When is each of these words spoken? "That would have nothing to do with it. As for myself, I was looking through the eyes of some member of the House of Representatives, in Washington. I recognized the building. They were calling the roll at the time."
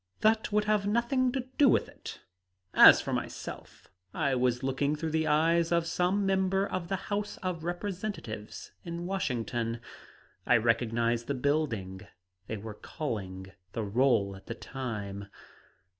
"That 0.21 0.51
would 0.51 0.63
have 0.63 0.87
nothing 0.87 1.31
to 1.33 1.47
do 1.59 1.69
with 1.69 1.87
it. 1.87 2.21
As 2.73 2.99
for 3.01 3.13
myself, 3.13 3.87
I 4.15 4.33
was 4.33 4.63
looking 4.63 4.95
through 4.95 5.11
the 5.11 5.27
eyes 5.27 5.71
of 5.71 5.85
some 5.85 6.25
member 6.25 6.65
of 6.65 6.87
the 6.87 6.95
House 6.95 7.37
of 7.43 7.63
Representatives, 7.63 8.71
in 8.83 9.05
Washington. 9.05 9.79
I 10.43 10.57
recognized 10.57 11.27
the 11.27 11.35
building. 11.35 12.01
They 12.47 12.57
were 12.57 12.73
calling 12.73 13.51
the 13.73 13.83
roll 13.83 14.35
at 14.35 14.47
the 14.47 14.55
time." 14.55 15.27